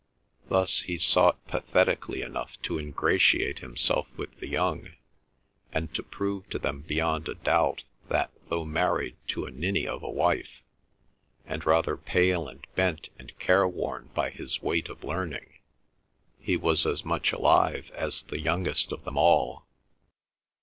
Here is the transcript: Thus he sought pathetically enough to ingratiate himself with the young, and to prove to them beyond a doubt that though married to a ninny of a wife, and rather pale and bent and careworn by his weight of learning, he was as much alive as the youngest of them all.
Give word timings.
Thus 0.49 0.79
he 0.79 0.97
sought 0.97 1.45
pathetically 1.45 2.23
enough 2.23 2.59
to 2.63 2.79
ingratiate 2.79 3.59
himself 3.59 4.07
with 4.17 4.35
the 4.39 4.47
young, 4.47 4.95
and 5.71 5.93
to 5.93 6.01
prove 6.01 6.49
to 6.49 6.57
them 6.57 6.81
beyond 6.81 7.27
a 7.29 7.35
doubt 7.35 7.83
that 8.09 8.31
though 8.49 8.65
married 8.65 9.15
to 9.27 9.45
a 9.45 9.51
ninny 9.51 9.87
of 9.87 10.01
a 10.01 10.09
wife, 10.09 10.63
and 11.45 11.67
rather 11.67 11.97
pale 11.97 12.47
and 12.47 12.65
bent 12.73 13.09
and 13.19 13.37
careworn 13.37 14.09
by 14.15 14.31
his 14.31 14.59
weight 14.59 14.89
of 14.89 15.03
learning, 15.03 15.53
he 16.39 16.57
was 16.57 16.87
as 16.87 17.05
much 17.05 17.31
alive 17.31 17.91
as 17.91 18.23
the 18.23 18.39
youngest 18.39 18.91
of 18.91 19.03
them 19.03 19.19
all. 19.19 19.67